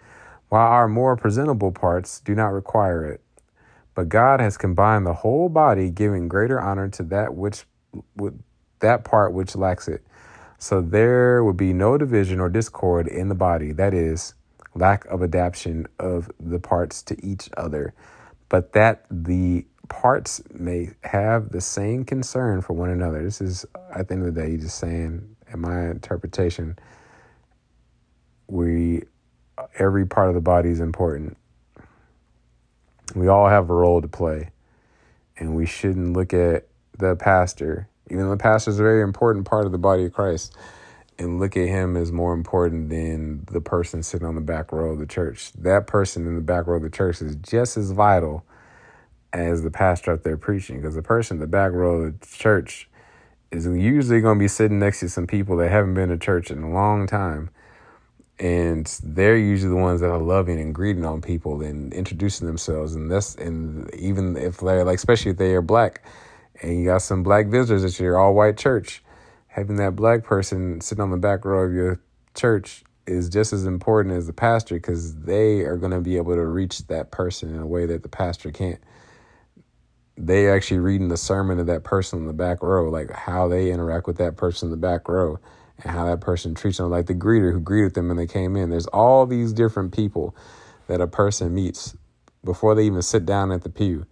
while 0.50 0.68
our 0.68 0.88
more 0.88 1.16
presentable 1.16 1.72
parts 1.72 2.20
do 2.20 2.36
not 2.36 2.54
require 2.54 3.04
it. 3.06 3.22
But 3.96 4.10
God 4.10 4.40
has 4.40 4.58
combined 4.58 5.06
the 5.06 5.14
whole 5.14 5.50
body, 5.50 5.90
giving 5.90 6.28
greater 6.28 6.60
honor 6.62 6.90
to 6.90 7.04
that 7.04 7.34
which 7.34 7.66
that 8.80 9.04
part 9.04 9.34
which 9.34 9.56
lacks 9.56 9.88
it. 9.88 10.04
So 10.58 10.82
there 10.82 11.44
would 11.44 11.58
be 11.58 11.74
no 11.74 11.98
division 11.98 12.40
or 12.40 12.50
discord 12.50 13.08
in 13.08 13.30
the 13.30 13.36
body, 13.36 13.72
that 13.74 13.94
is, 13.94 14.34
lack 14.74 15.06
of 15.06 15.22
adaptation 15.22 15.88
of 16.00 16.32
the 16.40 16.60
parts 16.60 17.02
to 17.04 17.26
each 17.26 17.50
other, 17.58 17.94
but 18.50 18.74
that 18.74 19.06
the 19.10 19.66
parts 19.90 20.42
may 20.52 20.90
have 21.04 21.52
the 21.52 21.62
same 21.62 22.04
concern 22.04 22.62
for 22.62 22.74
one 22.74 22.90
another. 22.90 23.24
This 23.24 23.42
is, 23.42 23.66
at 23.94 24.08
the 24.08 24.16
end 24.16 24.26
of 24.26 24.34
the 24.34 24.42
day, 24.42 24.58
just 24.58 24.78
saying, 24.78 25.36
in 25.52 25.60
my 25.60 25.90
interpretation, 25.92 26.78
we 28.48 29.04
every 29.78 30.06
part 30.06 30.30
of 30.30 30.36
the 30.36 30.42
body 30.42 30.70
is 30.70 30.80
important. 30.80 31.38
We 33.16 33.28
all 33.28 33.48
have 33.48 33.70
a 33.70 33.74
role 33.74 34.02
to 34.02 34.08
play, 34.08 34.50
and 35.38 35.56
we 35.56 35.66
shouldn't 35.66 36.14
look 36.14 36.34
at 36.34 36.68
the 36.98 37.16
pastor, 37.16 37.88
even 38.10 38.24
though 38.24 38.32
the 38.32 38.38
pastor 38.38 38.72
is 38.72 38.80
a 38.80 38.84
very 38.84 39.02
important 39.02 39.46
part 39.46 39.66
of 39.66 39.72
the 39.72 39.78
body 39.78 40.06
of 40.06 40.14
Christ, 40.14 40.56
and 41.18 41.40
look 41.40 41.56
at 41.56 41.68
him 41.68 41.96
as 41.96 42.12
more 42.12 42.34
important 42.34 42.90
than 42.90 43.46
the 43.46 43.62
person 43.62 44.04
sitting 44.04 44.28
on 44.28 44.36
the 44.36 44.42
back 44.42 44.72
row 44.72 44.92
of 44.92 45.00
the 45.00 45.06
church. 45.06 45.54
That 45.54 45.88
person 45.88 46.28
in 46.28 46.36
the 46.36 46.42
back 46.42 46.68
row 46.68 46.76
of 46.76 46.84
the 46.84 46.90
church 46.90 47.22
is 47.22 47.38
just 47.38 47.78
as 47.78 47.92
vital 47.92 48.44
as 49.32 49.64
the 49.64 49.72
pastor 49.72 50.12
up 50.12 50.24
there 50.24 50.38
preaching, 50.38 50.78
because 50.78 50.96
the 50.96 51.02
person 51.02 51.38
in 51.38 51.42
the 51.42 51.48
back 51.48 51.72
row 51.72 52.02
of 52.02 52.20
the 52.20 52.28
church 52.28 52.90
is 53.52 53.66
usually 53.66 54.22
going 54.22 54.38
to 54.38 54.44
be 54.44 54.48
sitting 54.48 54.80
next 54.80 55.00
to 55.00 55.10
some 55.10 55.28
people 55.28 55.58
that 55.58 55.72
haven't 55.72 55.94
been 55.94 56.10
to 56.10 56.18
church 56.18 56.52
in 56.52 56.64
a 56.64 56.72
long 56.72 57.08
time 57.08 57.50
and 58.38 59.00
they're 59.02 59.38
usually 59.38 59.70
the 59.70 59.82
ones 59.82 60.02
that 60.02 60.10
are 60.10 60.20
loving 60.20 60.60
and 60.60 60.76
greeting 60.76 61.06
on 61.06 61.22
people 61.22 61.62
and 61.62 61.94
introducing 61.94 62.48
themselves 62.48 62.94
and 62.94 63.10
that's 63.10 63.36
and 63.36 63.94
even 63.96 64.36
if 64.36 64.58
they're 64.58 64.84
like 64.84 64.98
especially 64.98 65.32
if 65.32 65.38
they 65.38 65.54
are 65.54 65.62
black 65.62 66.04
and 66.62 66.80
you 66.80 66.86
got 66.86 67.02
some 67.02 67.24
black 67.24 67.48
visitors 67.48 67.84
at 67.84 68.00
your 68.00 68.18
all 68.18 68.34
white 68.34 68.58
church 68.58 69.04
having 69.48 69.78
that 69.78 69.96
black 69.96 70.24
person 70.24 70.82
sitting 70.82 71.02
on 71.02 71.12
the 71.12 71.18
back 71.18 71.46
row 71.46 71.66
of 71.66 71.74
your 71.74 72.00
church 72.34 72.84
is 73.08 73.30
just 73.30 73.54
as 73.54 73.66
important 73.66 74.16
as 74.16 74.28
the 74.28 74.34
pastor 74.34 74.76
because 74.76 75.16
they 75.16 75.62
are 75.62 75.78
going 75.78 75.92
to 75.92 76.02
be 76.02 76.18
able 76.18 76.34
to 76.34 76.46
reach 76.46 76.86
that 76.88 77.12
person 77.12 77.54
in 77.54 77.62
a 77.62 77.68
way 77.68 77.86
that 77.86 78.04
the 78.04 78.10
pastor 78.10 78.52
can't 78.52 78.80
they 80.18 80.50
actually 80.50 80.80
reading 80.80 81.10
the 81.10 81.18
sermon 81.18 81.60
of 81.60 81.68
that 81.68 81.84
person 81.84 82.20
in 82.20 82.26
the 82.26 82.34
back 82.34 82.64
row 82.64 82.90
like 82.90 83.12
how 83.12 83.48
they 83.48 83.72
interact 83.72 84.08
with 84.08 84.18
that 84.18 84.38
person 84.38 84.68
in 84.68 84.72
the 84.72 84.78
back 84.78 85.08
row 85.08 85.40
and 85.84 85.92
how 85.92 86.06
that 86.06 86.22
person 86.22 86.56
treats 86.56 86.78
them, 86.78 86.90
like 86.90 87.08
the 87.08 87.16
greeter 87.16 87.52
who 87.52 87.60
greeted 87.60 87.94
them 87.94 88.08
when 88.08 88.18
they 88.18 88.28
came 88.28 88.56
in. 88.56 88.70
There's 88.70 88.88
all 88.88 89.26
these 89.26 89.54
different 89.54 89.94
people 89.94 90.36
that 90.88 91.02
a 91.02 91.08
person 91.08 91.54
meets 91.54 91.96
before 92.44 92.76
they 92.76 92.86
even 92.86 93.02
sit 93.02 93.26
down 93.26 93.52
at 93.52 93.64
the 93.64 93.70
pew. 93.70 94.06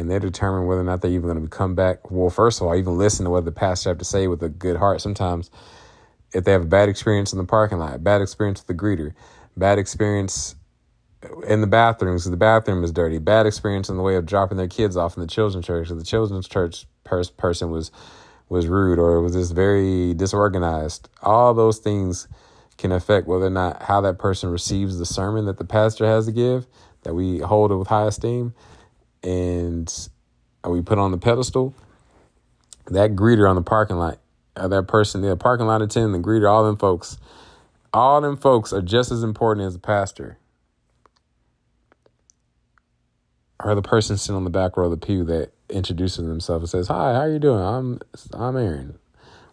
And 0.00 0.10
they 0.10 0.18
determine 0.18 0.66
whether 0.66 0.80
or 0.80 0.84
not 0.84 1.02
they're 1.02 1.10
even 1.10 1.28
going 1.28 1.42
to 1.42 1.48
come 1.48 1.74
back. 1.74 2.10
Well, 2.10 2.30
first 2.30 2.60
of 2.60 2.66
all, 2.66 2.74
even 2.74 2.96
listen 2.96 3.24
to 3.24 3.30
what 3.30 3.44
the 3.44 3.52
pastor 3.52 3.90
have 3.90 3.98
to 3.98 4.04
say 4.04 4.26
with 4.26 4.42
a 4.42 4.48
good 4.48 4.78
heart. 4.78 5.02
Sometimes, 5.02 5.50
if 6.32 6.44
they 6.44 6.52
have 6.52 6.62
a 6.62 6.66
bad 6.66 6.88
experience 6.88 7.32
in 7.32 7.38
the 7.38 7.44
parking 7.44 7.78
lot, 7.78 8.02
bad 8.02 8.22
experience 8.22 8.60
with 8.60 8.66
the 8.66 8.82
greeter, 8.82 9.12
bad 9.56 9.78
experience 9.78 10.54
in 11.46 11.60
the 11.60 11.66
bathrooms, 11.66 12.24
the 12.24 12.36
bathroom 12.36 12.82
is 12.82 12.92
dirty, 12.92 13.18
bad 13.18 13.44
experience 13.44 13.90
in 13.90 13.98
the 13.98 14.02
way 14.02 14.16
of 14.16 14.24
dropping 14.24 14.56
their 14.56 14.68
kids 14.68 14.96
off 14.96 15.16
in 15.16 15.20
the 15.20 15.26
children's 15.26 15.66
church, 15.66 15.90
the 15.90 16.02
children's 16.02 16.48
church 16.48 16.86
pers- 17.04 17.30
person 17.30 17.70
was 17.70 17.90
was 18.48 18.66
rude 18.66 18.98
or 18.98 19.20
was 19.20 19.34
just 19.34 19.54
very 19.54 20.12
disorganized. 20.14 21.08
All 21.22 21.54
those 21.54 21.78
things 21.78 22.26
can 22.78 22.90
affect 22.90 23.28
whether 23.28 23.46
or 23.46 23.50
not 23.50 23.82
how 23.82 24.00
that 24.00 24.18
person 24.18 24.50
receives 24.50 24.98
the 24.98 25.06
sermon 25.06 25.44
that 25.44 25.58
the 25.58 25.64
pastor 25.64 26.04
has 26.06 26.26
to 26.26 26.32
give, 26.32 26.66
that 27.02 27.14
we 27.14 27.38
hold 27.38 27.70
it 27.70 27.76
with 27.76 27.86
high 27.88 28.06
esteem, 28.06 28.52
and 29.22 30.08
we 30.64 30.82
put 30.82 30.98
on 30.98 31.10
the 31.10 31.18
pedestal. 31.18 31.74
That 32.86 33.14
greeter 33.14 33.48
on 33.48 33.56
the 33.56 33.62
parking 33.62 33.96
lot, 33.96 34.18
uh, 34.56 34.66
that 34.68 34.88
person, 34.88 35.20
the 35.20 35.36
parking 35.36 35.66
lot 35.66 35.80
attendant, 35.80 36.22
the 36.22 36.28
greeter, 36.28 36.50
all 36.50 36.64
them 36.64 36.76
folks, 36.76 37.18
all 37.92 38.20
them 38.20 38.36
folks 38.36 38.72
are 38.72 38.82
just 38.82 39.12
as 39.12 39.22
important 39.22 39.66
as 39.66 39.74
the 39.74 39.78
pastor. 39.78 40.38
Or 43.62 43.74
the 43.74 43.82
person 43.82 44.16
sitting 44.16 44.36
on 44.36 44.44
the 44.44 44.50
back 44.50 44.76
row 44.76 44.86
of 44.86 44.90
the 44.90 45.06
pew 45.06 45.22
that 45.24 45.52
introduces 45.68 46.26
themselves 46.26 46.62
and 46.62 46.70
says, 46.70 46.88
"Hi, 46.88 47.12
how 47.12 47.20
are 47.20 47.30
you 47.30 47.38
doing? 47.38 47.60
I'm 47.60 48.00
I'm 48.32 48.56
Aaron. 48.56 48.98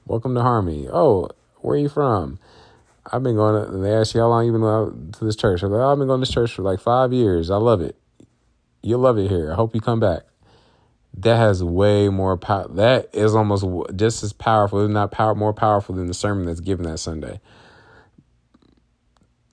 Welcome 0.06 0.34
to 0.36 0.42
Harmony. 0.42 0.88
Oh, 0.92 1.30
where 1.58 1.76
are 1.76 1.80
you 1.80 1.90
from? 1.90 2.40
I've 3.12 3.22
been 3.22 3.36
going. 3.36 3.70
To, 3.70 3.78
they 3.78 3.94
ask 3.94 4.16
you 4.16 4.22
how 4.22 4.30
long 4.30 4.46
you 4.46 4.54
been 4.54 5.12
to 5.12 5.26
this 5.26 5.36
church. 5.36 5.64
I've 5.64 5.70
been 5.70 6.08
going 6.08 6.22
to 6.22 6.26
this 6.26 6.32
church 6.34 6.54
for 6.54 6.62
like 6.62 6.80
five 6.80 7.12
years. 7.12 7.52
I 7.52 7.58
love 7.58 7.82
it. 7.82 7.98
You'll 8.88 9.00
love 9.02 9.18
it 9.18 9.30
here. 9.30 9.52
I 9.52 9.56
hope 9.56 9.76
you 9.76 9.82
come 9.82 10.00
back. 10.00 10.24
That 11.16 11.38
has 11.38 11.64
way 11.64 12.10
more 12.10 12.38
power. 12.38 12.68
That 12.70 13.10
is 13.14 13.36
almost 13.36 13.66
just 13.96 14.24
as 14.24 14.34
powerful, 14.34 14.84
if 14.86 14.92
not 14.92 15.12
power 15.12 15.36
more 15.36 15.54
powerful 15.54 15.96
than 15.96 16.08
the 16.08 16.14
sermon 16.14 16.46
that's 16.46 16.60
given 16.60 16.86
that 16.86 17.00
Sunday. 17.00 17.40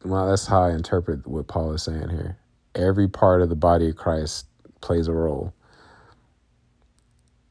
Well, 0.04 0.28
that's 0.28 0.46
how 0.46 0.62
I 0.62 0.72
interpret 0.72 1.26
what 1.26 1.46
Paul 1.48 1.72
is 1.72 1.82
saying 1.82 2.10
here. 2.10 2.38
Every 2.74 3.08
part 3.08 3.40
of 3.40 3.48
the 3.48 3.56
body 3.56 3.88
of 3.88 3.96
Christ 3.96 4.46
plays 4.80 5.08
a 5.08 5.12
role 5.12 5.54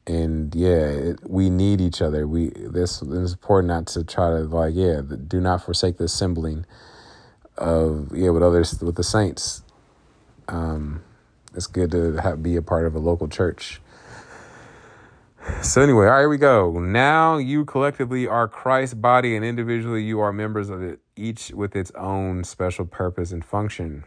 and 0.06 0.54
yeah, 0.54 0.86
it, 0.86 1.18
we 1.28 1.48
need 1.48 1.80
each 1.80 2.02
other. 2.02 2.26
We 2.26 2.50
this 2.50 3.00
it's 3.00 3.32
important 3.32 3.68
not 3.68 3.86
to 3.88 4.04
try 4.04 4.30
to 4.30 4.40
like 4.40 4.74
yeah, 4.74 5.00
do 5.00 5.40
not 5.40 5.64
forsake 5.64 5.96
the 5.96 6.04
assembling 6.04 6.66
of 7.56 8.14
yeah 8.14 8.30
with 8.30 8.42
others 8.42 8.80
with 8.82 8.96
the 8.96 9.04
saints. 9.04 9.62
Um, 10.48 11.02
it's 11.54 11.66
good 11.66 11.90
to 11.92 12.16
have, 12.16 12.42
be 12.42 12.56
a 12.56 12.62
part 12.62 12.86
of 12.86 12.94
a 12.94 12.98
local 12.98 13.28
church. 13.28 13.80
So 15.62 15.82
anyway, 15.82 16.06
all 16.06 16.12
right, 16.12 16.20
here 16.20 16.28
we 16.28 16.38
go. 16.38 16.78
Now 16.80 17.36
you 17.36 17.64
collectively 17.64 18.26
are 18.26 18.48
Christ's 18.48 18.94
body, 18.94 19.36
and 19.36 19.44
individually 19.44 20.02
you 20.02 20.20
are 20.20 20.32
members 20.32 20.70
of 20.70 20.82
it, 20.82 21.00
each 21.16 21.50
with 21.50 21.76
its 21.76 21.90
own 21.92 22.44
special 22.44 22.86
purpose 22.86 23.30
and 23.30 23.44
function. 23.44 24.04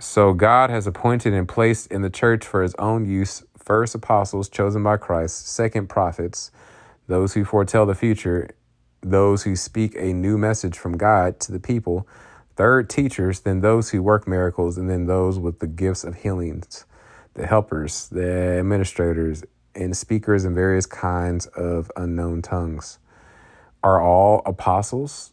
So 0.00 0.32
God 0.32 0.70
has 0.70 0.86
appointed 0.86 1.34
and 1.34 1.48
placed 1.48 1.88
in 1.88 2.02
the 2.02 2.10
church 2.10 2.46
for 2.46 2.62
his 2.62 2.74
own 2.76 3.04
use 3.04 3.42
first 3.56 3.94
apostles 3.94 4.48
chosen 4.48 4.82
by 4.82 4.96
Christ, 4.96 5.48
second 5.48 5.88
prophets, 5.88 6.50
those 7.06 7.34
who 7.34 7.44
foretell 7.44 7.84
the 7.84 7.94
future, 7.94 8.48
those 9.00 9.44
who 9.44 9.56
speak 9.56 9.94
a 9.96 10.12
new 10.12 10.36
message 10.38 10.78
from 10.78 10.96
God 10.96 11.40
to 11.40 11.52
the 11.52 11.60
people, 11.60 12.06
third 12.56 12.90
teachers, 12.90 13.40
then 13.40 13.60
those 13.60 13.90
who 13.90 14.02
work 14.02 14.26
miracles, 14.26 14.76
and 14.78 14.90
then 14.90 15.06
those 15.06 15.38
with 15.38 15.60
the 15.60 15.66
gifts 15.66 16.04
of 16.04 16.16
healings, 16.16 16.84
the 17.34 17.46
helpers, 17.46 18.08
the 18.08 18.58
administrators, 18.58 19.44
and 19.74 19.96
speakers 19.96 20.44
in 20.44 20.54
various 20.54 20.86
kinds 20.86 21.46
of 21.46 21.90
unknown 21.96 22.42
tongues. 22.42 22.98
Are 23.82 24.00
all 24.00 24.42
apostles? 24.44 25.32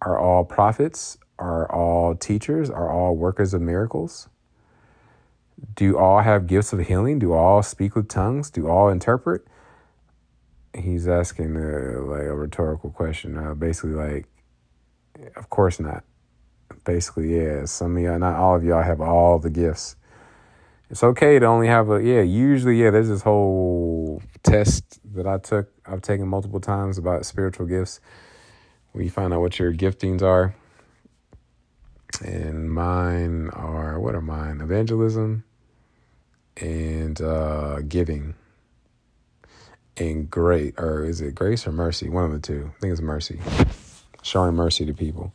Are 0.00 0.18
all 0.18 0.44
prophets? 0.44 1.18
Are 1.38 1.70
all 1.70 2.14
teachers? 2.14 2.70
Are 2.70 2.90
all 2.90 3.14
workers 3.14 3.52
of 3.52 3.60
miracles? 3.60 4.28
Do 5.74 5.98
all 5.98 6.20
have 6.20 6.46
gifts 6.46 6.72
of 6.72 6.80
healing? 6.80 7.18
Do 7.18 7.32
all 7.32 7.62
speak 7.62 7.94
with 7.94 8.08
tongues? 8.08 8.48
Do 8.50 8.68
all 8.68 8.88
interpret? 8.88 9.46
He's 10.74 11.08
asking 11.08 11.56
a, 11.56 12.00
like 12.00 12.22
a 12.22 12.34
rhetorical 12.34 12.90
question. 12.90 13.36
Uh, 13.36 13.54
basically, 13.54 13.92
like, 13.92 14.26
of 15.36 15.50
course 15.50 15.80
not. 15.80 16.04
Basically, 16.84 17.36
yeah. 17.36 17.64
Some 17.64 17.96
of 17.96 18.02
y'all, 18.02 18.18
not 18.18 18.36
all 18.36 18.56
of 18.56 18.64
y'all, 18.64 18.82
have 18.82 19.00
all 19.00 19.38
the 19.38 19.50
gifts. 19.50 19.96
It's 20.90 21.02
okay 21.02 21.38
to 21.38 21.46
only 21.46 21.66
have 21.66 21.90
a 21.90 22.02
yeah. 22.02 22.22
Usually, 22.22 22.82
yeah. 22.82 22.90
There's 22.90 23.08
this 23.08 23.22
whole 23.22 24.22
test 24.42 25.00
that 25.14 25.26
I 25.26 25.38
took. 25.38 25.68
I've 25.86 26.02
taken 26.02 26.28
multiple 26.28 26.60
times 26.60 26.98
about 26.98 27.26
spiritual 27.26 27.66
gifts, 27.66 28.00
you 28.94 29.10
find 29.10 29.32
out 29.32 29.40
what 29.40 29.58
your 29.58 29.72
giftings 29.72 30.22
are 30.22 30.54
and 32.24 32.70
mine 32.70 33.48
are 33.50 34.00
what 34.00 34.14
are 34.14 34.20
mine? 34.20 34.60
Evangelism 34.60 35.44
and 36.56 37.20
uh, 37.20 37.80
giving 37.82 38.34
and 40.00 40.30
great 40.30 40.78
or 40.78 41.04
is 41.04 41.20
it 41.20 41.34
grace 41.34 41.66
or 41.66 41.72
mercy? 41.72 42.08
One 42.08 42.24
of 42.24 42.32
the 42.32 42.40
two. 42.40 42.72
I 42.76 42.80
think 42.80 42.92
it's 42.92 43.00
mercy. 43.00 43.40
Showing 44.22 44.54
mercy 44.54 44.84
to 44.86 44.94
people, 44.94 45.32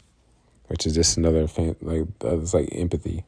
which 0.68 0.86
is 0.86 0.94
just 0.94 1.18
another 1.18 1.48
fan, 1.48 1.76
like 1.82 2.08
it's 2.22 2.54
like 2.54 2.70
empathy. 2.72 3.26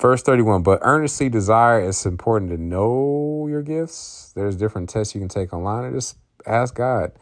Verse 0.00 0.22
31 0.22 0.62
But 0.62 0.80
earnestly 0.82 1.28
desire, 1.28 1.80
it's 1.80 2.06
important 2.06 2.50
to 2.50 2.56
know 2.56 3.46
your 3.48 3.62
gifts. 3.62 4.32
There's 4.34 4.56
different 4.56 4.88
tests 4.88 5.14
you 5.14 5.20
can 5.20 5.28
take 5.28 5.52
online 5.52 5.92
just 5.92 6.16
ask 6.46 6.74
God. 6.74 7.12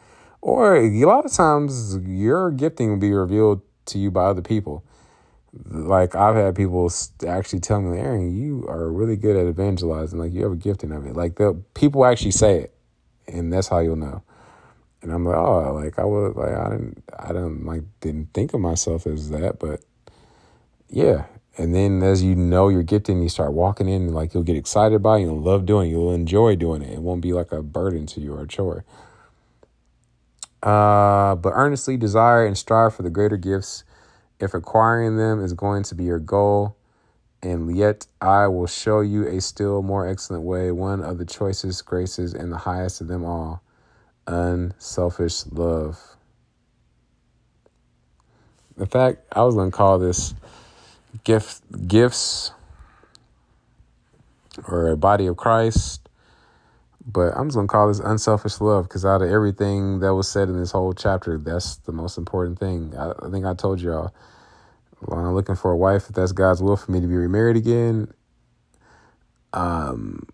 Or 0.41 0.77
a 0.77 1.05
lot 1.05 1.25
of 1.25 1.33
times, 1.33 1.97
your 1.97 2.51
gifting 2.51 2.89
will 2.89 2.97
be 2.97 3.11
revealed 3.11 3.61
to 3.87 3.99
you 3.99 4.09
by 4.11 4.25
other 4.25 4.41
people. 4.41 4.85
Like 5.65 6.15
I've 6.15 6.35
had 6.35 6.55
people 6.55 6.91
actually 7.27 7.59
tell 7.59 7.81
me, 7.81 7.97
Aaron, 7.97 8.35
you 8.35 8.67
are 8.67 8.91
really 8.91 9.15
good 9.15 9.35
at 9.35 9.47
evangelizing. 9.47 10.19
Like 10.19 10.33
you 10.33 10.43
have 10.43 10.51
a 10.51 10.57
gifting 10.57 10.91
of 10.91 11.05
it. 11.05 11.15
Like 11.15 11.35
the 11.35 11.59
people 11.73 12.05
actually 12.05 12.31
say 12.31 12.59
it, 12.59 12.75
and 13.27 13.51
that's 13.51 13.67
how 13.67 13.79
you'll 13.79 13.95
know. 13.95 14.23
And 15.01 15.11
I'm 15.11 15.25
like, 15.25 15.37
oh, 15.37 15.73
like 15.73 15.97
I 15.97 16.03
was 16.03 16.35
like 16.35 16.53
I 16.53 16.69
didn't 16.69 17.03
I 17.17 17.27
didn't 17.27 17.65
like 17.65 17.83
didn't 18.01 18.33
think 18.33 18.53
of 18.53 18.59
myself 18.59 19.07
as 19.07 19.29
that, 19.31 19.59
but 19.59 19.81
yeah. 20.89 21.25
And 21.57 21.75
then 21.75 22.03
as 22.03 22.23
you 22.23 22.35
know 22.35 22.69
you're 22.69 22.83
gifting, 22.83 23.21
you 23.21 23.27
start 23.27 23.51
walking 23.53 23.89
in, 23.89 24.13
like 24.13 24.33
you'll 24.33 24.43
get 24.43 24.55
excited 24.55 25.01
by 25.03 25.17
it, 25.17 25.21
you'll 25.21 25.41
love 25.41 25.65
doing 25.65 25.89
it, 25.89 25.91
you'll 25.91 26.13
enjoy 26.13 26.55
doing 26.55 26.81
it. 26.81 26.93
It 26.93 27.01
won't 27.01 27.21
be 27.21 27.33
like 27.33 27.51
a 27.51 27.61
burden 27.61 28.05
to 28.07 28.21
you 28.21 28.33
or 28.33 28.43
a 28.43 28.47
chore. 28.47 28.85
Uh, 30.61 31.35
but 31.35 31.51
earnestly 31.53 31.97
desire 31.97 32.45
and 32.45 32.57
strive 32.57 32.93
for 32.93 33.03
the 33.03 33.09
greater 33.09 33.37
gifts 33.37 33.83
if 34.39 34.53
acquiring 34.53 35.17
them 35.17 35.43
is 35.43 35.53
going 35.53 35.83
to 35.83 35.95
be 35.95 36.05
your 36.05 36.19
goal. 36.19 36.75
And 37.41 37.75
yet 37.75 38.05
I 38.19 38.47
will 38.47 38.67
show 38.67 38.99
you 38.99 39.27
a 39.27 39.39
still 39.39 39.81
more 39.81 40.07
excellent 40.07 40.43
way, 40.43 40.71
one 40.71 41.01
of 41.01 41.17
the 41.17 41.25
choicest 41.25 41.85
graces 41.85 42.33
and 42.33 42.51
the 42.51 42.57
highest 42.57 43.01
of 43.01 43.07
them 43.07 43.23
all 43.23 43.61
unselfish 44.27 45.45
love. 45.47 45.99
In 48.77 48.85
fact, 48.85 49.25
I 49.31 49.43
was 49.43 49.55
going 49.55 49.71
to 49.71 49.75
call 49.75 49.99
this 49.99 50.33
gift 51.23 51.63
gifts 51.87 52.51
or 54.67 54.89
a 54.89 54.97
body 54.97 55.27
of 55.27 55.37
Christ 55.37 56.08
but 57.11 57.35
I'm 57.35 57.47
just 57.47 57.55
gonna 57.55 57.67
call 57.67 57.87
this 57.87 57.99
unselfish 57.99 58.61
love 58.61 58.85
because 58.85 59.05
out 59.05 59.21
of 59.21 59.29
everything 59.29 59.99
that 59.99 60.13
was 60.13 60.29
said 60.29 60.49
in 60.49 60.59
this 60.59 60.71
whole 60.71 60.93
chapter, 60.93 61.37
that's 61.37 61.77
the 61.77 61.91
most 61.91 62.17
important 62.17 62.59
thing. 62.59 62.93
I, 62.97 63.11
I 63.25 63.29
think 63.29 63.45
I 63.45 63.53
told 63.53 63.81
y'all 63.81 64.13
when 64.99 65.19
I'm 65.19 65.33
looking 65.33 65.55
for 65.55 65.71
a 65.71 65.77
wife, 65.77 66.09
if 66.09 66.15
that's 66.15 66.31
God's 66.31 66.61
will 66.61 66.77
for 66.77 66.91
me 66.91 66.99
to 67.01 67.07
be 67.07 67.15
remarried 67.15 67.57
again, 67.57 68.13
um, 69.53 70.27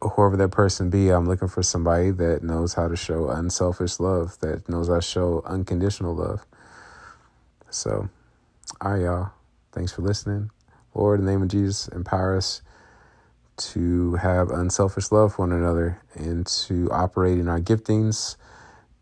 whoever 0.00 0.36
that 0.36 0.50
person 0.50 0.90
be, 0.90 1.10
I'm 1.10 1.26
looking 1.26 1.48
for 1.48 1.62
somebody 1.62 2.10
that 2.10 2.42
knows 2.42 2.74
how 2.74 2.88
to 2.88 2.96
show 2.96 3.28
unselfish 3.28 4.00
love, 4.00 4.38
that 4.40 4.68
knows 4.68 4.88
how 4.88 4.96
to 4.96 5.02
show 5.02 5.42
unconditional 5.46 6.14
love. 6.14 6.44
So, 7.70 8.08
all 8.80 8.92
right, 8.92 9.02
y'all. 9.02 9.30
Thanks 9.72 9.92
for 9.92 10.02
listening. 10.02 10.50
Lord, 10.94 11.20
in 11.20 11.26
the 11.26 11.32
name 11.32 11.42
of 11.42 11.48
Jesus, 11.48 11.86
empower 11.88 12.36
us 12.36 12.62
to 13.60 14.14
have 14.16 14.50
unselfish 14.50 15.12
love 15.12 15.34
for 15.34 15.46
one 15.46 15.52
another 15.52 16.00
and 16.14 16.46
to 16.46 16.88
operate 16.90 17.38
in 17.38 17.48
our 17.48 17.60
giftings 17.60 18.36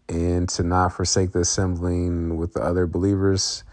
and 0.08 0.48
to 0.48 0.62
not 0.62 0.92
forsake 0.92 1.32
the 1.32 1.40
assembling 1.40 2.36
with 2.36 2.54
the 2.54 2.60
other 2.60 2.86
believers 2.86 3.64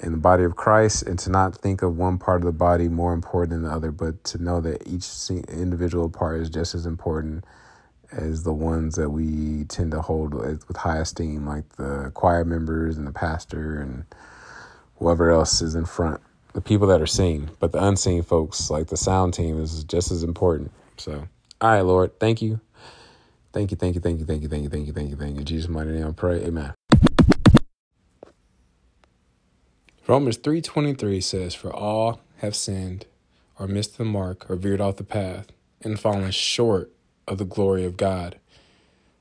in 0.00 0.12
the 0.12 0.18
body 0.18 0.44
of 0.44 0.56
Christ 0.56 1.04
and 1.04 1.18
to 1.20 1.30
not 1.30 1.56
think 1.56 1.82
of 1.82 1.96
one 1.96 2.18
part 2.18 2.42
of 2.42 2.46
the 2.46 2.52
body 2.52 2.88
more 2.88 3.12
important 3.12 3.50
than 3.50 3.62
the 3.62 3.70
other, 3.70 3.90
but 3.90 4.22
to 4.24 4.42
know 4.42 4.60
that 4.60 4.86
each 4.86 5.08
individual 5.48 6.10
part 6.10 6.40
is 6.40 6.50
just 6.50 6.74
as 6.74 6.86
important 6.86 7.44
as 8.12 8.42
the 8.42 8.52
ones 8.52 8.94
that 8.96 9.10
we 9.10 9.64
tend 9.64 9.90
to 9.92 10.00
hold 10.02 10.34
with 10.34 10.76
high 10.76 10.98
esteem, 10.98 11.46
like 11.46 11.68
the 11.76 12.10
choir 12.14 12.44
members 12.44 12.96
and 12.96 13.06
the 13.06 13.12
pastor 13.12 13.80
and 13.80 14.04
whoever 14.98 15.30
else 15.30 15.62
is 15.62 15.74
in 15.74 15.84
front 15.84 16.20
the 16.56 16.62
people 16.62 16.86
that 16.86 17.02
are 17.02 17.06
seen, 17.06 17.50
but 17.60 17.72
the 17.72 17.84
unseen 17.84 18.22
folks, 18.22 18.70
like 18.70 18.86
the 18.86 18.96
sound 18.96 19.34
team, 19.34 19.60
is 19.60 19.84
just 19.84 20.10
as 20.10 20.22
important. 20.22 20.72
So, 20.96 21.28
all 21.60 21.68
right, 21.68 21.82
Lord, 21.82 22.18
thank 22.18 22.40
you. 22.40 22.60
Thank 23.52 23.72
you, 23.72 23.76
thank 23.76 23.94
you, 23.94 24.00
thank 24.00 24.20
you, 24.20 24.24
thank 24.24 24.42
you, 24.42 24.48
thank 24.48 24.62
you, 24.62 24.70
thank 24.70 24.86
you, 24.86 24.92
thank 24.94 25.10
you, 25.10 25.16
thank 25.16 25.36
you. 25.36 25.44
Jesus' 25.44 25.68
mighty 25.68 25.90
name 25.90 26.06
I 26.06 26.12
pray. 26.12 26.42
Amen. 26.42 26.72
Romans 30.06 30.38
3.23 30.38 31.22
says, 31.22 31.54
For 31.54 31.70
all 31.70 32.22
have 32.38 32.56
sinned, 32.56 33.04
or 33.58 33.66
missed 33.66 33.98
the 33.98 34.06
mark, 34.06 34.50
or 34.50 34.56
veered 34.56 34.80
off 34.80 34.96
the 34.96 35.04
path, 35.04 35.48
and 35.82 36.00
fallen 36.00 36.30
short 36.30 36.90
of 37.28 37.36
the 37.36 37.44
glory 37.44 37.84
of 37.84 37.98
God, 37.98 38.38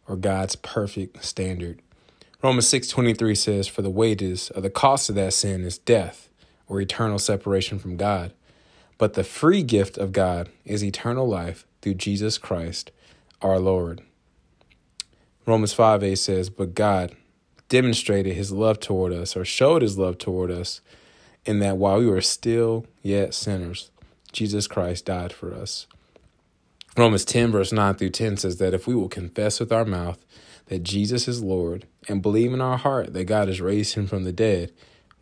or 0.07 0.15
God's 0.15 0.55
perfect 0.55 1.25
standard. 1.25 1.81
Romans 2.41 2.67
6.23 2.67 3.35
says, 3.35 3.67
For 3.67 3.81
the 3.81 3.89
wages 3.89 4.49
of 4.51 4.63
the 4.63 4.69
cost 4.69 5.09
of 5.09 5.15
that 5.15 5.33
sin 5.33 5.65
is 5.65 5.77
death, 5.77 6.29
or 6.67 6.81
eternal 6.81 7.19
separation 7.19 7.79
from 7.79 7.97
God. 7.97 8.33
But 8.97 9.13
the 9.13 9.23
free 9.23 9.63
gift 9.63 9.97
of 9.97 10.11
God 10.11 10.49
is 10.63 10.83
eternal 10.83 11.27
life 11.27 11.65
through 11.81 11.95
Jesus 11.95 12.37
Christ 12.37 12.91
our 13.41 13.59
Lord. 13.59 14.01
Romans 15.45 15.73
5 15.73 16.03
8 16.03 16.15
says, 16.15 16.49
But 16.49 16.73
God 16.73 17.15
demonstrated 17.69 18.35
his 18.35 18.51
love 18.51 18.79
toward 18.79 19.11
us, 19.13 19.35
or 19.35 19.45
showed 19.45 19.81
his 19.81 19.97
love 19.97 20.17
toward 20.17 20.49
us, 20.51 20.81
in 21.45 21.59
that 21.59 21.77
while 21.77 21.99
we 21.99 22.07
were 22.07 22.21
still 22.21 22.85
yet 23.01 23.33
sinners, 23.33 23.91
Jesus 24.31 24.67
Christ 24.67 25.05
died 25.05 25.33
for 25.33 25.53
us. 25.53 25.87
Romans 26.97 27.25
10, 27.25 27.51
verse 27.51 27.71
9 27.71 27.95
through 27.95 28.09
10 28.09 28.37
says 28.37 28.57
that 28.57 28.73
if 28.73 28.87
we 28.87 28.95
will 28.95 29.09
confess 29.09 29.59
with 29.59 29.71
our 29.71 29.85
mouth 29.85 30.25
that 30.67 30.83
Jesus 30.83 31.27
is 31.27 31.43
Lord 31.43 31.85
and 32.07 32.21
believe 32.21 32.53
in 32.53 32.61
our 32.61 32.77
heart 32.77 33.13
that 33.13 33.25
God 33.25 33.49
has 33.49 33.59
raised 33.59 33.95
him 33.95 34.07
from 34.07 34.23
the 34.23 34.31
dead, 34.31 34.71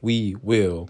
we 0.02 0.36
will 0.42 0.90